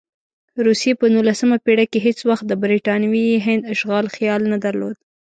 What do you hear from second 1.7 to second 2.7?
کې هېڅ وخت د